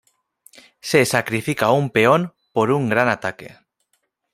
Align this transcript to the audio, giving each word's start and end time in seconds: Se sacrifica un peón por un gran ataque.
Se 0.79 1.05
sacrifica 1.05 1.69
un 1.71 1.91
peón 1.91 2.33
por 2.53 2.71
un 2.71 2.89
gran 2.89 3.07
ataque. 3.07 3.55